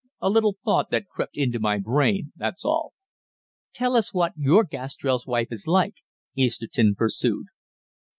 A 0.19 0.31
little 0.31 0.55
thought 0.65 0.89
that 0.89 1.07
crept 1.09 1.37
into 1.37 1.59
my 1.59 1.77
brain, 1.77 2.31
that's 2.35 2.65
all." 2.65 2.93
"Tell 3.71 3.95
us 3.95 4.11
what 4.11 4.33
your 4.35 4.63
Gastrell's 4.63 5.27
wife 5.27 5.49
is 5.51 5.67
like," 5.67 5.97
Easterton 6.35 6.95
pursued. 6.95 7.45